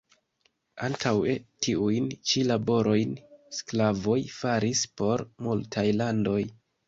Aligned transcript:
Antaŭe 0.85 1.33
tiujn 1.65 2.07
ĉi 2.29 2.41
laborojn 2.53 3.13
sklavoj 3.59 4.17
faris 4.39 4.83
por 5.03 5.25
multaj 5.49 5.87
landoj. 6.01 6.41